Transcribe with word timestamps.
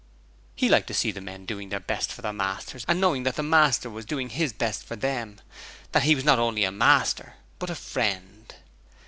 He 0.55 0.67
liked 0.67 0.87
to 0.87 0.95
see 0.95 1.11
men 1.13 1.45
doing 1.45 1.69
their 1.69 1.79
best 1.79 2.11
for 2.11 2.23
their 2.23 2.33
master 2.33 2.79
and 2.87 2.99
knowing 2.99 3.21
that 3.21 3.35
their 3.35 3.45
master 3.45 3.87
was 3.87 4.03
doing 4.03 4.29
his 4.29 4.51
best 4.51 4.83
for 4.83 4.95
them, 4.95 5.39
that 5.91 6.01
he 6.01 6.15
was 6.15 6.23
not 6.25 6.39
only 6.39 6.63
a 6.63 6.71
master, 6.71 7.35
but 7.59 7.69
a 7.69 7.75
friend. 7.75 8.55